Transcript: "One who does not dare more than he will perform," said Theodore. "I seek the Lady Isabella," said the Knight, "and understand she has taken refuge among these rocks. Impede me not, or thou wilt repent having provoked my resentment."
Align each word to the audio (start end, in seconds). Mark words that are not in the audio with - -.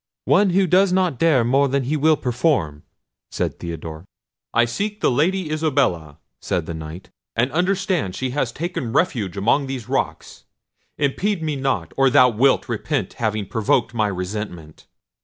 "One 0.25 0.49
who 0.49 0.65
does 0.65 0.91
not 0.91 1.19
dare 1.19 1.43
more 1.43 1.67
than 1.67 1.83
he 1.83 1.95
will 1.95 2.17
perform," 2.17 2.81
said 3.29 3.59
Theodore. 3.59 4.05
"I 4.51 4.65
seek 4.65 4.99
the 4.99 5.11
Lady 5.11 5.51
Isabella," 5.51 6.17
said 6.41 6.65
the 6.65 6.73
Knight, 6.73 7.11
"and 7.35 7.51
understand 7.51 8.15
she 8.15 8.31
has 8.31 8.51
taken 8.51 8.93
refuge 8.93 9.37
among 9.37 9.67
these 9.67 9.87
rocks. 9.87 10.45
Impede 10.97 11.43
me 11.43 11.55
not, 11.55 11.93
or 11.97 12.09
thou 12.09 12.29
wilt 12.29 12.67
repent 12.67 13.13
having 13.21 13.45
provoked 13.45 13.93
my 13.93 14.07
resentment." 14.07 14.87